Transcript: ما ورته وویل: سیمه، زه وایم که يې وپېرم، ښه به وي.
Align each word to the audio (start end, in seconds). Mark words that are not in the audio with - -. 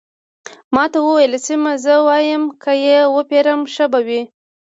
ما 0.73 0.83
ورته 0.85 0.97
وویل: 1.01 1.33
سیمه، 1.45 1.71
زه 1.83 1.93
وایم 2.07 2.43
که 2.63 2.71
يې 2.83 2.99
وپېرم، 3.15 3.61
ښه 3.73 3.85
به 3.91 3.99
وي. 4.07 4.21